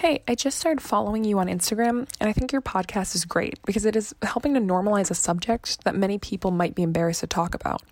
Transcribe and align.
Hey, 0.00 0.22
I 0.26 0.34
just 0.34 0.58
started 0.58 0.80
following 0.80 1.24
you 1.24 1.38
on 1.40 1.46
Instagram, 1.46 2.08
and 2.20 2.30
I 2.30 2.32
think 2.32 2.52
your 2.52 2.62
podcast 2.62 3.14
is 3.14 3.26
great 3.26 3.58
because 3.66 3.84
it 3.84 3.94
is 3.94 4.14
helping 4.22 4.54
to 4.54 4.60
normalize 4.60 5.10
a 5.10 5.14
subject 5.14 5.84
that 5.84 5.94
many 5.94 6.18
people 6.18 6.50
might 6.50 6.74
be 6.74 6.82
embarrassed 6.82 7.20
to 7.20 7.26
talk 7.26 7.54
about. 7.54 7.82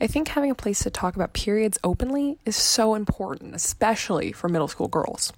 I 0.00 0.06
think 0.06 0.28
having 0.28 0.52
a 0.52 0.54
place 0.54 0.84
to 0.84 0.90
talk 0.90 1.16
about 1.16 1.32
periods 1.32 1.76
openly 1.82 2.38
is 2.46 2.54
so 2.54 2.94
important, 2.94 3.56
especially 3.56 4.30
for 4.30 4.48
middle 4.48 4.68
school 4.68 4.86
girls. 4.86 5.32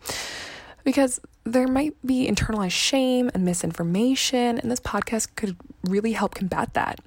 Because 0.85 1.21
there 1.45 1.67
might 1.67 1.95
be 2.05 2.31
internalized 2.31 2.73
shame 2.73 3.31
and 3.33 3.47
misinformation, 3.47 4.59
and 4.59 4.71
this 4.71 4.81
podcast 4.81 5.29
could 5.37 5.57
really 5.85 6.13
help 6.13 6.35
combat 6.35 6.75
that. 6.75 7.01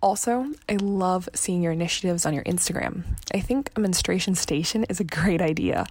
Also, 0.00 0.46
I 0.68 0.76
love 0.76 1.28
seeing 1.34 1.60
your 1.60 1.72
initiatives 1.72 2.24
on 2.24 2.34
your 2.34 2.44
Instagram. 2.44 3.02
I 3.34 3.40
think 3.40 3.72
a 3.74 3.80
menstruation 3.80 4.36
station 4.36 4.84
is 4.84 5.00
a 5.00 5.04
great 5.04 5.42
idea. 5.42 5.86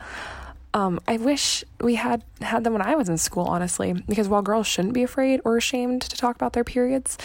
Um, 0.74 1.00
I 1.08 1.18
wish 1.18 1.64
we 1.82 1.96
had 1.96 2.24
had 2.42 2.64
them 2.64 2.74
when 2.74 2.82
I 2.82 2.96
was 2.96 3.10
in 3.10 3.18
school, 3.18 3.46
honestly, 3.46 3.94
because 3.94 4.28
while 4.28 4.44
girls 4.44 4.68
shouldn't 4.68 4.94
be 4.94 5.04
afraid 5.04 5.42
or 5.44 5.58
ashamed 5.58 6.04
to 6.04 6.16
talk 6.16 6.36
about 6.36 6.54
their 6.54 6.64
periods, 6.64 7.18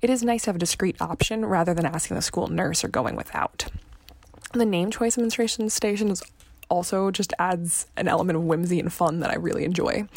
it 0.00 0.08
is 0.08 0.22
nice 0.22 0.44
to 0.44 0.50
have 0.50 0.56
a 0.56 0.60
discreet 0.60 0.96
option 1.00 1.44
rather 1.44 1.74
than 1.74 1.84
asking 1.84 2.14
the 2.14 2.22
school 2.22 2.46
nurse 2.46 2.84
or 2.84 2.88
going 2.88 3.16
without. 3.16 3.66
The 4.52 4.66
name 4.66 4.90
choice 4.90 5.16
menstruation 5.16 5.68
station 5.70 6.10
is 6.10 6.22
also 6.72 7.10
just 7.10 7.34
adds 7.38 7.86
an 7.98 8.08
element 8.08 8.38
of 8.38 8.44
whimsy 8.44 8.80
and 8.80 8.90
fun 8.90 9.20
that 9.20 9.30
I 9.30 9.34
really 9.34 9.64
enjoy. 9.64 10.08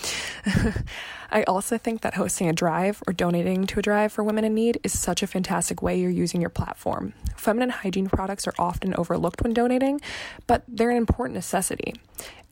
I 1.31 1.43
also 1.43 1.77
think 1.77 1.99
that 2.01 2.13
hosting 2.13 2.47
a 2.47 2.53
drive 2.53 3.03
or 3.05 3.11
donating 3.11 3.67
to 3.67 3.79
a 3.79 3.81
drive 3.81 4.13
for 4.13 4.23
women 4.23 4.45
in 4.45 4.53
need 4.53 4.79
is 4.81 4.97
such 4.97 5.21
a 5.21 5.27
fantastic 5.27 5.81
way 5.81 5.99
you're 5.99 6.09
using 6.09 6.39
your 6.39 6.49
platform. 6.49 7.13
Feminine 7.35 7.71
hygiene 7.71 8.07
products 8.07 8.47
are 8.47 8.53
often 8.57 8.95
overlooked 8.95 9.43
when 9.43 9.53
donating, 9.53 9.99
but 10.47 10.63
they're 10.69 10.91
an 10.91 10.95
important 10.97 11.35
necessity. 11.35 11.93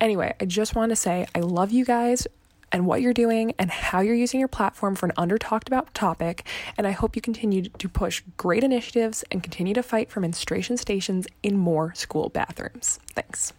Anyway, 0.02 0.36
I 0.38 0.46
just 0.46 0.76
want 0.76 0.90
to 0.90 0.98
say 0.98 1.26
I 1.34 1.40
love 1.40 1.72
you 1.72 1.86
guys 1.86 2.28
and 2.74 2.86
what 2.86 3.02
you're 3.02 3.14
doing 3.14 3.54
and 3.58 3.72
how 3.72 4.02
you're 4.02 4.16
using 4.16 4.40
your 4.42 4.50
platform 4.50 4.96
for 4.96 5.06
an 5.06 5.14
under 5.16 5.38
talked 5.38 5.70
about 5.70 5.94
topic. 5.94 6.46
And 6.78 6.86
I 6.86 6.92
hope 6.92 7.16
you 7.16 7.22
continue 7.22 7.70
to 7.70 7.88
push 7.88 8.22
great 8.36 8.66
initiatives 8.66 9.24
and 9.32 9.42
continue 9.42 9.76
to 9.76 9.84
fight 9.84 10.10
for 10.10 10.20
menstruation 10.20 10.76
stations 10.76 11.26
in 11.42 11.56
more 11.56 11.94
school 11.94 12.28
bathrooms. 12.28 13.00
Thanks. 13.16 13.54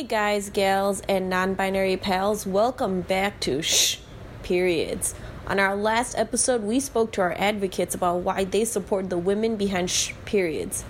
Hey 0.00 0.06
guys, 0.06 0.48
gals, 0.48 1.02
and 1.10 1.28
non 1.28 1.52
binary 1.52 1.98
pals, 1.98 2.46
welcome 2.46 3.02
back 3.02 3.38
to 3.40 3.60
Shh 3.60 3.98
Periods. 4.42 5.14
On 5.46 5.60
our 5.60 5.76
last 5.76 6.16
episode, 6.16 6.62
we 6.62 6.80
spoke 6.80 7.12
to 7.12 7.20
our 7.20 7.34
advocates 7.36 7.94
about 7.94 8.20
why 8.20 8.44
they 8.44 8.64
support 8.64 9.10
the 9.10 9.18
women 9.18 9.56
behind 9.56 9.90
Shh 9.90 10.14
Periods. 10.24 10.86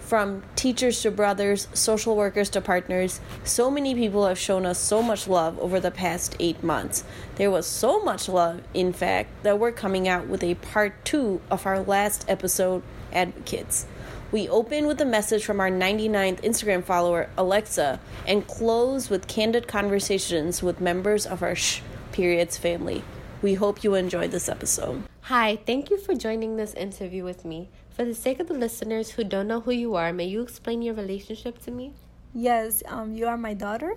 From 0.00 0.42
teachers 0.56 1.02
to 1.02 1.10
brothers, 1.10 1.68
social 1.74 2.16
workers 2.16 2.48
to 2.50 2.62
partners, 2.62 3.20
so 3.44 3.70
many 3.70 3.94
people 3.94 4.26
have 4.26 4.38
shown 4.38 4.64
us 4.64 4.78
so 4.78 5.02
much 5.02 5.28
love 5.28 5.58
over 5.58 5.78
the 5.78 5.90
past 5.90 6.34
eight 6.40 6.62
months. 6.62 7.04
There 7.34 7.50
was 7.50 7.66
so 7.66 8.02
much 8.02 8.26
love, 8.26 8.62
in 8.72 8.94
fact, 8.94 9.28
that 9.42 9.58
we're 9.58 9.70
coming 9.70 10.08
out 10.08 10.28
with 10.28 10.42
a 10.42 10.54
part 10.54 11.04
two 11.04 11.42
of 11.50 11.66
our 11.66 11.80
last 11.80 12.24
episode, 12.26 12.82
Advocates. 13.12 13.84
We 14.32 14.48
open 14.48 14.86
with 14.86 15.00
a 15.00 15.04
message 15.04 15.44
from 15.44 15.58
our 15.58 15.70
99th 15.70 16.42
Instagram 16.42 16.84
follower, 16.84 17.28
Alexa, 17.36 17.98
and 18.28 18.46
close 18.46 19.10
with 19.10 19.26
candid 19.26 19.66
conversations 19.66 20.62
with 20.62 20.80
members 20.80 21.26
of 21.26 21.42
our 21.42 21.56
Shh 21.56 21.80
Periods 22.12 22.56
family. 22.56 23.02
We 23.42 23.54
hope 23.54 23.82
you 23.82 23.94
enjoyed 23.94 24.30
this 24.30 24.48
episode. 24.48 25.02
Hi, 25.22 25.56
thank 25.66 25.90
you 25.90 25.98
for 25.98 26.14
joining 26.14 26.56
this 26.56 26.74
interview 26.74 27.24
with 27.24 27.44
me. 27.44 27.70
For 27.90 28.04
the 28.04 28.14
sake 28.14 28.38
of 28.38 28.46
the 28.46 28.54
listeners 28.54 29.10
who 29.10 29.24
don't 29.24 29.48
know 29.48 29.62
who 29.62 29.72
you 29.72 29.96
are, 29.96 30.12
may 30.12 30.26
you 30.26 30.42
explain 30.42 30.80
your 30.80 30.94
relationship 30.94 31.60
to 31.64 31.72
me? 31.72 31.94
Yes, 32.32 32.84
um, 32.86 33.12
you 33.12 33.26
are 33.26 33.36
my 33.36 33.54
daughter. 33.54 33.96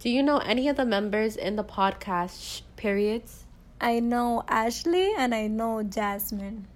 Do 0.00 0.08
you 0.08 0.22
know 0.22 0.38
any 0.38 0.66
of 0.70 0.76
the 0.76 0.86
members 0.86 1.36
in 1.36 1.56
the 1.56 1.64
podcast 1.64 2.40
Shh 2.40 2.62
Periods? 2.76 3.44
I 3.82 4.00
know 4.00 4.44
Ashley 4.48 5.12
and 5.14 5.34
I 5.34 5.46
know 5.46 5.82
Jasmine. 5.82 6.68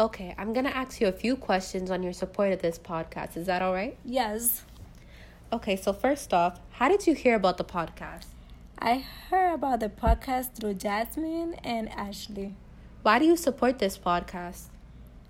Okay, 0.00 0.32
I'm 0.38 0.52
gonna 0.52 0.68
ask 0.68 1.00
you 1.00 1.08
a 1.08 1.12
few 1.12 1.34
questions 1.34 1.90
on 1.90 2.04
your 2.04 2.12
support 2.12 2.52
of 2.52 2.62
this 2.62 2.78
podcast. 2.78 3.36
Is 3.36 3.46
that 3.46 3.62
all 3.62 3.72
right? 3.74 3.96
Yes. 4.04 4.62
Okay, 5.52 5.74
so 5.74 5.92
first 5.92 6.32
off, 6.32 6.60
how 6.70 6.88
did 6.88 7.08
you 7.08 7.14
hear 7.14 7.34
about 7.34 7.56
the 7.56 7.64
podcast? 7.64 8.26
I 8.78 9.04
heard 9.28 9.54
about 9.54 9.80
the 9.80 9.88
podcast 9.88 10.54
through 10.54 10.74
Jasmine 10.74 11.54
and 11.64 11.88
Ashley. 11.88 12.54
Why 13.02 13.18
do 13.18 13.24
you 13.24 13.36
support 13.36 13.80
this 13.80 13.98
podcast? 13.98 14.66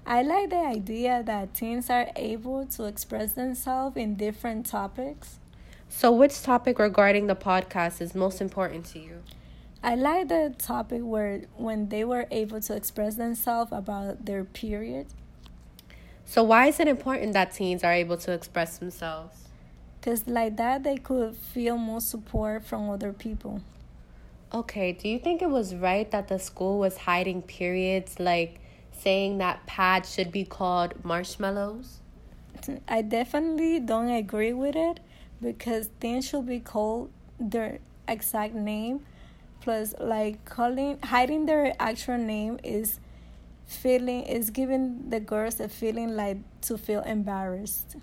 I 0.04 0.20
like 0.20 0.50
the 0.50 0.56
idea 0.56 1.22
that 1.25 1.54
teens 1.54 1.88
are 1.88 2.10
able 2.15 2.66
to 2.66 2.84
express 2.84 3.32
themselves 3.32 3.97
in 3.97 4.16
different 4.16 4.66
topics. 4.66 5.38
So, 5.88 6.12
which 6.12 6.42
topic 6.42 6.78
regarding 6.78 7.26
the 7.26 7.37
podcast 7.37 8.03
is 8.03 8.15
most 8.15 8.42
important 8.42 8.84
to 8.87 8.98
you? 8.98 9.22
I 9.83 9.94
like 9.94 10.28
the 10.28 10.55
topic 10.59 11.03
where 11.03 11.43
when 11.56 11.89
they 11.89 12.05
were 12.05 12.27
able 12.31 12.61
to 12.61 12.75
express 12.75 13.15
themselves 13.15 13.71
about 13.72 14.25
their 14.25 14.44
period. 14.44 15.06
So 16.25 16.43
why 16.43 16.66
is 16.66 16.81
it 16.81 16.89
important 16.89 17.33
that 17.34 17.53
teens 17.53 17.84
are 17.84 17.93
able 17.93 18.16
to 18.19 18.33
express 18.33 18.78
themselves? 18.78 19.49
Cuz 20.03 20.27
like 20.27 20.56
that 20.56 20.83
they 20.83 20.97
could 20.97 21.37
feel 21.37 21.78
more 21.78 22.00
support 22.00 22.65
from 22.65 22.91
other 22.91 23.12
people. 23.12 23.61
Okay, 24.53 24.93
do 24.93 25.09
you 25.09 25.19
think 25.19 25.43
it 25.43 25.50
was 25.50 25.75
right 25.75 26.10
that 26.10 26.28
the 26.28 26.39
school 26.39 26.78
was 26.78 26.97
hiding 26.99 27.43
periods 27.43 28.19
like 28.19 28.60
saying 28.93 29.39
that 29.39 29.65
pads 29.66 30.12
should 30.12 30.33
be 30.33 30.45
called 30.45 31.05
marshmallows? 31.05 32.00
I 32.89 33.03
definitely 33.03 33.78
don't 33.78 34.10
agree 34.10 34.53
with 34.53 34.75
it 34.75 35.00
because 35.41 35.91
things 36.00 36.27
should 36.27 36.47
be 36.47 36.60
called 36.60 37.10
their 37.39 37.78
exact 38.09 38.55
name 38.55 39.05
plus 39.60 39.94
like 40.00 40.44
calling 40.44 40.98
hiding 41.02 41.46
their 41.46 41.74
actual 41.78 42.19
name 42.19 42.58
is 42.62 43.00
feeling 43.66 44.22
is 44.22 44.50
giving 44.50 45.10
the 45.10 45.20
girls 45.20 45.60
a 45.60 45.69
feeling 45.69 46.16
like 46.16 46.38
to 46.60 46.78
feel 46.78 47.02
embarrassed 47.02 47.97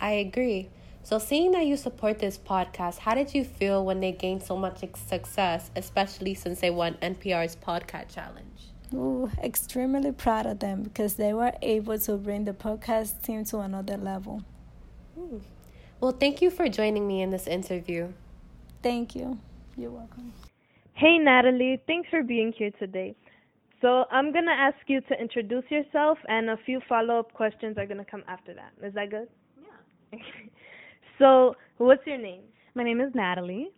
i 0.00 0.10
agree 0.10 0.68
so 1.02 1.18
seeing 1.18 1.52
that 1.52 1.64
you 1.66 1.76
support 1.76 2.18
this 2.18 2.38
podcast 2.38 2.98
how 2.98 3.14
did 3.14 3.34
you 3.34 3.44
feel 3.44 3.84
when 3.84 4.00
they 4.00 4.12
gained 4.12 4.42
so 4.42 4.56
much 4.56 4.84
success 5.08 5.70
especially 5.76 6.34
since 6.34 6.60
they 6.60 6.70
won 6.70 6.94
npr's 7.02 7.56
podcast 7.56 8.12
challenge 8.14 8.54
Ooh, 8.94 9.28
extremely 9.42 10.12
proud 10.12 10.46
of 10.46 10.60
them 10.60 10.82
because 10.82 11.14
they 11.14 11.32
were 11.32 11.52
able 11.62 11.98
to 11.98 12.16
bring 12.16 12.44
the 12.44 12.52
podcast 12.52 13.22
team 13.22 13.44
to 13.46 13.58
another 13.58 13.96
level. 13.96 14.42
Ooh. 15.18 15.40
Well, 16.00 16.12
thank 16.12 16.40
you 16.42 16.50
for 16.50 16.68
joining 16.68 17.06
me 17.06 17.22
in 17.22 17.30
this 17.30 17.46
interview. 17.46 18.12
Thank 18.82 19.16
you. 19.16 19.38
You're 19.76 19.90
welcome. 19.90 20.32
Hey, 20.96 21.18
Natalie. 21.18 21.80
Thanks 21.88 22.08
for 22.08 22.22
being 22.22 22.52
here 22.56 22.70
today. 22.78 23.16
So, 23.80 24.04
I'm 24.12 24.32
going 24.32 24.44
to 24.44 24.52
ask 24.52 24.76
you 24.86 25.00
to 25.02 25.20
introduce 25.20 25.64
yourself, 25.68 26.18
and 26.28 26.50
a 26.50 26.56
few 26.64 26.80
follow 26.88 27.18
up 27.18 27.32
questions 27.34 27.76
are 27.78 27.86
going 27.86 27.98
to 27.98 28.08
come 28.08 28.22
after 28.28 28.54
that. 28.54 28.72
Is 28.86 28.94
that 28.94 29.10
good? 29.10 29.26
Yeah. 29.60 30.18
so, 31.18 31.56
what's 31.78 32.06
your 32.06 32.16
name? 32.16 32.42
My 32.76 32.84
name 32.84 33.00
is 33.00 33.10
Natalie. 33.12 33.70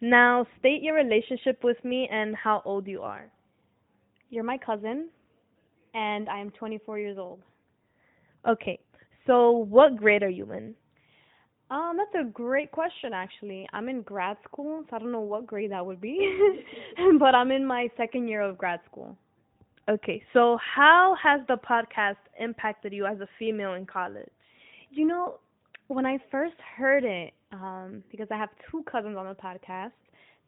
Now, 0.00 0.44
state 0.58 0.82
your 0.82 0.96
relationship 0.96 1.62
with 1.62 1.82
me 1.84 2.08
and 2.10 2.34
how 2.34 2.62
old 2.64 2.88
you 2.88 3.02
are. 3.02 3.26
You're 4.28 4.42
my 4.42 4.58
cousin, 4.58 5.10
and 5.94 6.28
I 6.28 6.40
am 6.40 6.50
24 6.50 6.98
years 6.98 7.16
old. 7.16 7.42
Okay. 8.46 8.80
So, 9.28 9.52
what 9.52 9.96
grade 9.96 10.24
are 10.24 10.28
you 10.28 10.50
in? 10.52 10.74
Um, 11.70 11.96
that's 11.96 12.26
a 12.26 12.30
great 12.30 12.70
question, 12.70 13.12
actually. 13.14 13.66
I'm 13.72 13.88
in 13.88 14.02
grad 14.02 14.36
school, 14.44 14.84
so 14.88 14.96
I 14.96 14.98
don't 14.98 15.12
know 15.12 15.20
what 15.20 15.46
grade 15.46 15.70
that 15.72 15.84
would 15.84 16.00
be, 16.00 16.18
but 17.18 17.34
I'm 17.34 17.50
in 17.50 17.64
my 17.64 17.88
second 17.96 18.28
year 18.28 18.42
of 18.42 18.58
grad 18.58 18.80
school. 18.90 19.16
Okay, 19.88 20.22
so 20.32 20.58
how 20.74 21.14
has 21.22 21.40
the 21.48 21.56
podcast 21.56 22.16
impacted 22.38 22.92
you 22.92 23.06
as 23.06 23.20
a 23.20 23.28
female 23.38 23.74
in 23.74 23.86
college? 23.86 24.30
You 24.90 25.06
know, 25.06 25.38
when 25.88 26.06
I 26.06 26.18
first 26.30 26.54
heard 26.76 27.04
it, 27.04 27.32
um, 27.52 28.02
because 28.10 28.28
I 28.30 28.36
have 28.36 28.48
two 28.70 28.82
cousins 28.90 29.16
on 29.16 29.26
the 29.26 29.34
podcast, 29.34 29.92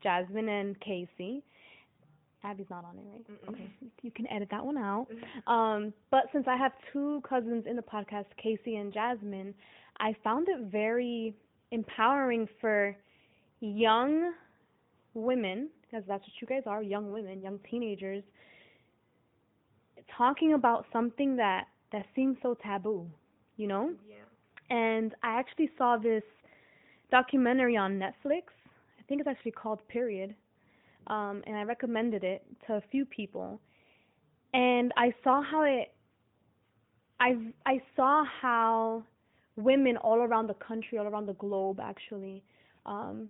Jasmine 0.02 0.48
and 0.48 0.80
Casey. 0.80 1.42
Abby's 2.44 2.66
not 2.70 2.84
on 2.84 2.96
it, 2.96 3.04
right? 3.12 3.26
Mm-mm. 3.30 3.54
Okay, 3.54 3.70
you 4.02 4.10
can 4.10 4.26
edit 4.30 4.48
that 4.50 4.64
one 4.64 4.78
out. 4.78 5.06
Um, 5.46 5.92
but 6.10 6.24
since 6.32 6.46
I 6.48 6.56
have 6.56 6.72
two 6.92 7.20
cousins 7.28 7.64
in 7.68 7.76
the 7.76 7.82
podcast, 7.82 8.26
Casey 8.40 8.76
and 8.76 8.92
Jasmine, 8.92 9.52
I 10.00 10.14
found 10.22 10.48
it 10.48 10.70
very 10.70 11.34
empowering 11.70 12.48
for 12.60 12.96
young 13.60 14.32
women, 15.14 15.68
because 15.82 16.04
that's 16.06 16.22
what 16.22 16.32
you 16.40 16.46
guys 16.46 16.62
are, 16.66 16.82
young 16.82 17.10
women, 17.12 17.42
young 17.42 17.58
teenagers, 17.70 18.22
talking 20.16 20.54
about 20.54 20.86
something 20.92 21.36
that 21.36 21.66
that 21.92 22.04
seems 22.14 22.36
so 22.42 22.54
taboo, 22.62 23.06
you 23.56 23.66
know? 23.66 23.92
Yeah. 24.08 24.76
And 24.76 25.14
I 25.22 25.38
actually 25.38 25.70
saw 25.78 25.96
this 25.96 26.24
documentary 27.10 27.76
on 27.76 27.92
Netflix. 27.98 28.42
I 28.98 29.02
think 29.08 29.20
it's 29.20 29.28
actually 29.28 29.52
called 29.52 29.86
Period. 29.88 30.34
Um, 31.06 31.42
and 31.46 31.56
I 31.56 31.62
recommended 31.62 32.24
it 32.24 32.44
to 32.66 32.74
a 32.74 32.82
few 32.90 33.04
people. 33.04 33.60
And 34.52 34.92
I 34.96 35.14
saw 35.22 35.42
how 35.42 35.62
it 35.62 35.92
I 37.20 37.36
I 37.64 37.80
saw 37.94 38.24
how 38.42 39.04
women 39.56 39.96
all 39.96 40.18
around 40.18 40.48
the 40.48 40.54
country, 40.54 40.98
all 40.98 41.06
around 41.06 41.26
the 41.26 41.34
globe, 41.34 41.80
actually, 41.82 42.42
um, 42.84 43.28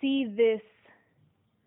see 0.00 0.24
this 0.24 0.62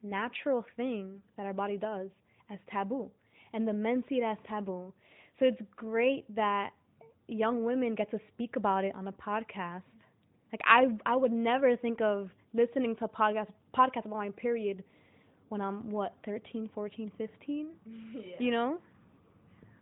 natural 0.04 0.66
thing 0.78 1.22
that 1.38 1.46
our 1.46 1.54
body 1.54 1.78
does 1.78 2.10
as 2.50 2.60
taboo, 2.72 3.10
and 3.54 3.68
the 3.68 3.74
men 3.74 4.04
see 4.10 4.16
it 4.16 4.24
as 4.24 4.38
taboo. 4.48 4.94
So 5.40 5.46
it's 5.46 5.62
great 5.76 6.24
that 6.36 6.72
young 7.28 7.64
women 7.64 7.96
get 7.96 8.10
to 8.12 8.20
speak 8.34 8.56
about 8.56 8.84
it 8.84 8.94
on 8.96 9.08
a 9.08 9.12
podcast. 9.14 9.84
Like 10.52 10.62
I, 10.66 10.88
I 11.06 11.16
would 11.16 11.32
never 11.32 11.76
think 11.76 12.02
of 12.02 12.30
listening 12.54 12.96
to 12.98 13.06
a 13.06 13.10
podcast 13.10 13.48
podcast 13.78 14.06
about 14.06 14.18
my 14.18 14.30
period 14.32 14.84
when 15.50 15.62
I'm 15.62 15.90
what 15.92 16.14
13, 16.26 16.70
14, 16.74 17.12
15. 17.18 17.68
You 18.40 18.52
know? 18.52 18.80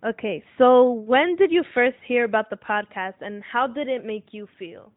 Okay, 0.06 0.44
so 0.58 0.92
when 0.92 1.36
did 1.36 1.52
you 1.52 1.64
first 1.74 1.98
hear 2.08 2.24
about 2.24 2.50
the 2.50 2.56
podcast 2.56 3.16
and 3.22 3.42
how 3.44 3.66
did 3.66 3.88
it 3.88 4.06
make 4.06 4.26
you 4.32 4.48
feel? 4.60 4.92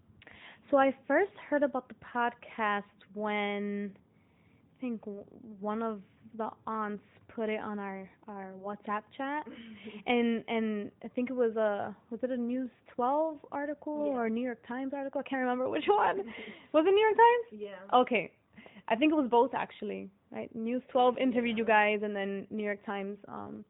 So 0.70 0.76
I 0.76 0.94
first 1.08 1.32
heard 1.48 1.62
about 1.62 1.88
the 1.88 1.94
podcast 2.14 2.82
when 3.14 3.92
I 3.96 4.80
think 4.80 5.00
one 5.58 5.82
of 5.82 6.00
the 6.36 6.50
aunts 6.66 7.02
put 7.34 7.48
it 7.48 7.60
on 7.60 7.78
our 7.78 8.08
our 8.28 8.52
WhatsApp 8.62 9.02
chat, 9.16 9.46
and 10.06 10.44
and 10.48 10.90
I 11.02 11.08
think 11.08 11.30
it 11.30 11.36
was 11.36 11.56
a 11.56 11.96
was 12.10 12.20
it 12.22 12.30
a 12.30 12.36
News 12.36 12.70
12 12.94 13.38
article 13.50 13.92
or 13.92 14.26
a 14.26 14.30
New 14.30 14.44
York 14.44 14.60
Times 14.68 14.92
article? 14.94 15.22
I 15.24 15.28
can't 15.28 15.40
remember 15.40 15.68
which 15.68 15.84
one. 15.88 16.18
was 16.72 16.84
it 16.86 16.90
New 16.90 17.00
York 17.00 17.16
Times? 17.16 17.62
Yeah. 17.62 17.98
Okay, 17.98 18.30
I 18.88 18.96
think 18.96 19.12
it 19.12 19.16
was 19.16 19.28
both 19.30 19.54
actually. 19.54 20.10
Right, 20.30 20.54
News 20.54 20.82
12 20.92 21.18
interviewed 21.18 21.58
you 21.58 21.64
guys, 21.64 22.00
and 22.04 22.14
then 22.14 22.46
New 22.50 22.62
York 22.62 22.84
Times. 22.86 23.18
Um, 23.26 23.64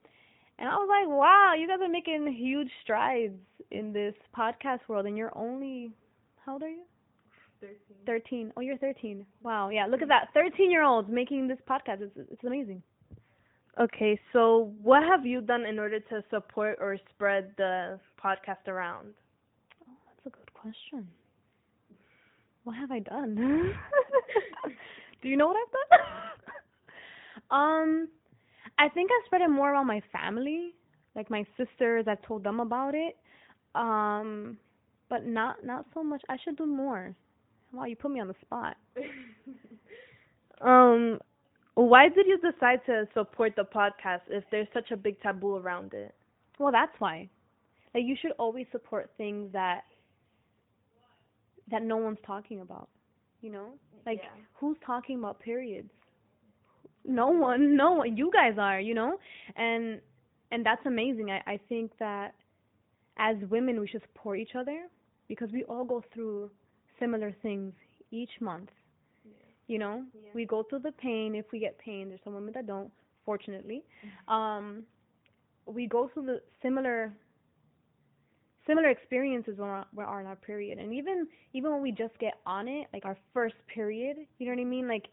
and 0.60 0.68
I 0.68 0.74
was 0.76 0.88
like, 0.88 1.08
wow, 1.08 1.54
you 1.58 1.66
guys 1.66 1.78
are 1.80 1.88
making 1.88 2.32
huge 2.32 2.70
strides 2.82 3.34
in 3.70 3.92
this 3.92 4.14
podcast 4.36 4.80
world, 4.88 5.06
and 5.06 5.16
you're 5.16 5.36
only 5.36 5.90
how 6.44 6.54
old 6.54 6.62
are 6.62 6.68
you? 6.68 6.82
13. 7.60 7.76
13. 8.06 8.52
Oh, 8.56 8.60
you're 8.60 8.78
13. 8.78 9.26
Wow. 9.42 9.68
Yeah, 9.68 9.86
look 9.86 10.02
at 10.02 10.08
that. 10.08 10.28
13 10.34 10.70
year 10.70 10.82
olds 10.82 11.08
making 11.10 11.48
this 11.48 11.58
podcast. 11.68 12.00
It's, 12.00 12.12
it's 12.16 12.44
amazing. 12.44 12.82
Okay, 13.80 14.18
so 14.32 14.72
what 14.82 15.02
have 15.02 15.24
you 15.24 15.40
done 15.40 15.64
in 15.64 15.78
order 15.78 16.00
to 16.00 16.24
support 16.30 16.78
or 16.80 16.96
spread 17.14 17.52
the 17.56 17.98
podcast 18.22 18.66
around? 18.66 19.08
Oh, 19.88 19.92
that's 20.06 20.26
a 20.26 20.30
good 20.30 20.52
question. 20.52 21.06
What 22.64 22.76
have 22.76 22.90
I 22.90 22.98
done? 22.98 23.36
Do 25.22 25.28
you 25.28 25.36
know 25.36 25.46
what 25.46 25.56
I've 25.56 25.72
done? 25.90 26.08
um, 27.50 28.08
I 28.80 28.88
think 28.88 29.10
I 29.12 29.20
spread 29.26 29.42
it 29.42 29.50
more 29.50 29.72
around 29.72 29.86
my 29.86 30.02
family, 30.10 30.74
like 31.14 31.30
my 31.30 31.44
sisters. 31.56 32.06
I 32.08 32.14
told 32.26 32.42
them 32.42 32.60
about 32.60 32.94
it. 32.94 33.16
Um, 33.74 34.56
but 35.10 35.26
not 35.26 35.64
not 35.64 35.84
so 35.92 36.02
much. 36.02 36.22
I 36.28 36.36
should 36.42 36.56
do 36.56 36.66
more. 36.66 37.14
Wow, 37.72 37.84
you 37.84 37.96
put 37.96 38.10
me 38.10 38.20
on 38.20 38.28
the 38.28 38.34
spot. 38.42 38.76
Um, 40.60 41.18
why 41.74 42.08
did 42.08 42.26
you 42.26 42.38
decide 42.38 42.80
to 42.86 43.08
support 43.14 43.54
the 43.56 43.64
podcast 43.64 44.20
if 44.28 44.44
there's 44.50 44.68
such 44.74 44.90
a 44.90 44.96
big 44.96 45.20
taboo 45.22 45.56
around 45.56 45.94
it? 45.94 46.14
Well, 46.58 46.70
that's 46.70 46.92
why. 46.98 47.30
Like 47.94 48.04
you 48.04 48.14
should 48.20 48.32
always 48.32 48.66
support 48.70 49.10
things 49.16 49.50
that 49.52 49.84
that 51.70 51.82
no 51.82 51.96
one's 51.96 52.18
talking 52.26 52.60
about. 52.60 52.90
You 53.40 53.52
know? 53.52 53.68
Like 54.04 54.20
who's 54.54 54.76
talking 54.84 55.18
about 55.18 55.40
periods? 55.40 55.90
No 57.04 57.28
one. 57.28 57.76
No 57.76 57.92
one. 57.92 58.16
You 58.16 58.30
guys 58.32 58.54
are, 58.58 58.80
you 58.80 58.94
know? 58.94 59.18
And 59.56 60.00
and 60.52 60.64
that's 60.64 60.84
amazing. 60.86 61.30
I 61.30 61.42
I 61.46 61.60
think 61.68 61.92
that 61.98 62.34
as 63.18 63.36
women 63.50 63.80
we 63.80 63.88
should 63.88 64.02
support 64.02 64.38
each 64.38 64.54
other 64.54 64.86
because 65.28 65.50
we 65.52 65.64
all 65.64 65.84
go 65.84 66.02
through 66.12 66.50
similar 66.98 67.34
things 67.42 67.72
each 68.10 68.30
month. 68.40 68.70
You 69.66 69.78
know? 69.78 70.04
We 70.34 70.44
go 70.46 70.64
through 70.64 70.80
the 70.80 70.92
pain 70.92 71.34
if 71.34 71.46
we 71.52 71.60
get 71.60 71.78
pain. 71.78 72.08
There's 72.08 72.20
some 72.24 72.34
women 72.34 72.52
that 72.54 72.66
don't, 72.66 72.90
fortunately. 73.24 73.82
Um 74.28 74.84
we 75.66 75.86
go 75.86 76.10
through 76.12 76.26
the 76.26 76.40
similar 76.62 77.12
similar 78.66 78.88
experiences 78.88 79.54
when 79.58 79.68
we're, 79.68 79.84
we're 79.94 80.04
on 80.04 80.26
our 80.26 80.36
period 80.36 80.78
and 80.78 80.92
even 80.92 81.26
even 81.52 81.72
when 81.72 81.82
we 81.82 81.90
just 81.90 82.16
get 82.18 82.34
on 82.46 82.68
it 82.68 82.86
like 82.92 83.04
our 83.04 83.16
first 83.32 83.54
period 83.72 84.16
you 84.38 84.46
know 84.46 84.52
what 84.52 84.60
i 84.60 84.64
mean 84.64 84.86
like 84.88 85.06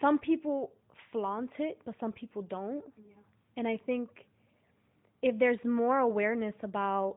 some 0.00 0.18
people 0.18 0.70
flaunt 1.12 1.50
it 1.58 1.78
but 1.84 1.94
some 2.00 2.12
people 2.12 2.42
don't. 2.42 2.84
And 3.56 3.66
i 3.66 3.78
think 3.86 4.08
if 5.22 5.38
there's 5.38 5.58
more 5.64 5.98
awareness 5.98 6.54
about 6.62 7.16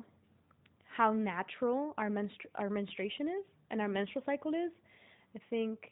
how 0.98 1.14
natural 1.14 1.94
our 1.98 2.10
menstru- 2.10 2.54
our 2.56 2.70
menstruation 2.70 3.28
is 3.28 3.46
and 3.70 3.80
our 3.80 3.88
menstrual 3.88 4.24
cycle 4.26 4.52
is 4.52 4.72
i 5.36 5.40
think 5.50 5.92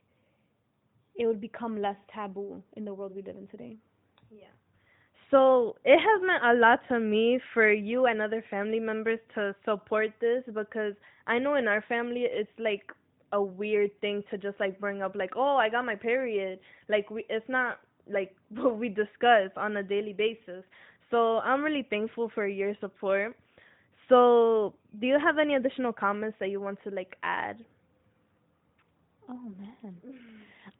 it 1.20 1.28
would 1.28 1.42
become 1.42 1.82
less 1.82 1.98
taboo 2.14 2.64
in 2.78 2.86
the 2.86 2.94
world 2.94 3.14
we 3.14 3.22
live 3.22 3.36
in 3.36 3.48
today. 3.48 3.76
Yeah. 4.32 4.48
So 5.30 5.76
it 5.84 6.00
has 6.00 6.22
meant 6.26 6.44
a 6.44 6.60
lot 6.60 6.80
to 6.88 7.00
me 7.00 7.40
for 7.54 7.72
you 7.72 8.06
and 8.06 8.22
other 8.22 8.44
family 8.50 8.80
members 8.80 9.20
to 9.36 9.54
support 9.66 10.12
this 10.22 10.44
because 10.54 10.94
I 11.28 11.38
know 11.38 11.56
in 11.56 11.68
our 11.68 11.84
family 11.88 12.22
it's 12.26 12.50
like 12.58 12.84
a 13.32 13.42
weird 13.42 13.92
thing 14.02 14.24
to 14.32 14.38
just 14.38 14.60
like 14.60 14.80
bring 14.80 15.02
up 15.02 15.16
like 15.16 15.32
oh 15.36 15.56
I 15.56 15.70
got 15.70 15.86
my 15.86 15.96
period 15.96 16.60
like 16.88 17.10
we 17.10 17.26
it's 17.30 17.48
not 17.48 17.80
like 18.12 18.36
what 18.50 18.78
we 18.78 18.90
discuss 18.90 19.52
on 19.56 19.78
a 19.78 19.84
daily 19.84 20.14
basis. 20.14 20.64
So 21.12 21.40
I'm 21.40 21.64
really 21.64 21.88
thankful 21.90 22.32
for 22.34 22.48
your 22.48 22.74
support. 22.80 23.36
So 24.10 24.74
do 25.00 25.08
you 25.08 25.18
have 25.24 25.38
any 25.38 25.56
additional 25.56 25.94
comments 25.94 26.38
that 26.40 26.50
you 26.50 26.60
want 26.60 26.80
to 26.84 26.90
like 26.90 27.16
add? 27.24 27.58
Oh 29.30 29.52
man. 29.60 29.96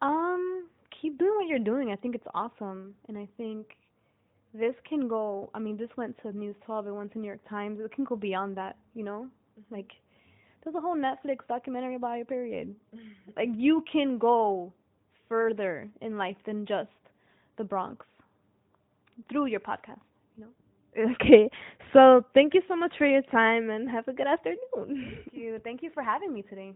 Um, 0.02 0.68
keep 1.02 1.18
doing 1.20 1.34
what 1.36 1.48
you're 1.48 1.60
doing. 1.60 1.92
I 1.92 1.96
think 1.96 2.16
it's 2.16 2.28
awesome, 2.34 2.96
and 3.08 3.18
I 3.18 3.28
think 3.38 3.68
this 4.54 4.74
can 4.88 5.08
go. 5.08 5.50
I 5.54 5.60
mean, 5.60 5.78
this 5.78 5.90
went 5.98 6.16
to 6.24 6.36
News 6.36 6.56
12. 6.66 6.88
It 6.88 6.92
went 6.92 7.14
to 7.14 7.20
New 7.20 7.28
York 7.28 7.42
Times. 7.50 7.80
It 7.84 7.92
can 7.92 8.06
go 8.06 8.16
beyond 8.16 8.58
that. 8.58 8.78
You 8.96 9.04
know, 9.04 9.28
like 9.70 9.92
there's 10.64 10.76
a 10.76 10.82
whole 10.82 10.96
Netflix 10.96 11.40
documentary 11.48 11.96
about 11.96 12.16
your 12.16 12.26
period. 12.26 12.76
Like 13.36 13.50
you 13.56 13.84
can 13.92 14.18
go 14.18 14.74
further 15.28 15.88
in 16.02 16.18
life 16.18 16.38
than 16.46 16.66
just 16.66 16.90
the 17.58 17.64
Bronx 17.64 18.06
through 19.30 19.48
your 19.48 19.60
podcast. 19.60 20.02
You 20.38 20.46
know. 20.46 21.12
Okay. 21.22 21.50
So 21.94 22.24
thank 22.34 22.54
you 22.54 22.62
so 22.68 22.76
much 22.76 22.94
for 22.98 23.06
your 23.06 23.22
time 23.24 23.70
and 23.70 23.90
have 23.90 24.08
a 24.08 24.14
good 24.14 24.28
afternoon. 24.28 24.60
Thank 24.76 25.34
you. 25.34 25.60
Thank 25.64 25.82
you 25.82 25.90
for 25.92 26.04
having 26.04 26.34
me 26.34 26.44
today. 26.44 26.74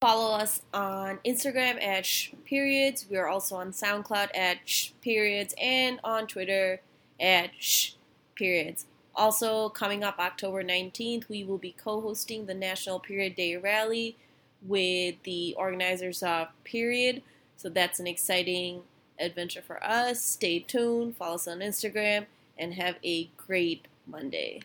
Follow 0.00 0.34
us 0.34 0.62
on 0.72 1.18
Instagram 1.26 1.80
at 1.82 2.06
sh- 2.06 2.32
periods. 2.44 3.06
We 3.10 3.16
are 3.18 3.28
also 3.28 3.56
on 3.56 3.70
SoundCloud 3.70 4.30
at 4.34 4.58
sh- 4.64 4.92
periods 5.02 5.54
and 5.60 6.00
on 6.02 6.26
Twitter 6.26 6.80
at 7.20 7.50
sh- 7.58 7.92
periods. 8.34 8.86
Also, 9.20 9.68
coming 9.68 10.02
up 10.02 10.18
October 10.18 10.64
19th, 10.64 11.28
we 11.28 11.44
will 11.44 11.58
be 11.58 11.72
co 11.72 12.00
hosting 12.00 12.46
the 12.46 12.54
National 12.54 12.98
Period 12.98 13.34
Day 13.34 13.54
Rally 13.54 14.16
with 14.62 15.16
the 15.24 15.54
organizers 15.58 16.22
of 16.22 16.48
Period. 16.64 17.22
So 17.58 17.68
that's 17.68 18.00
an 18.00 18.06
exciting 18.06 18.80
adventure 19.18 19.60
for 19.60 19.84
us. 19.84 20.22
Stay 20.22 20.60
tuned, 20.60 21.18
follow 21.18 21.34
us 21.34 21.46
on 21.46 21.58
Instagram, 21.58 22.28
and 22.56 22.72
have 22.72 22.94
a 23.04 23.28
great 23.36 23.88
Monday. 24.06 24.62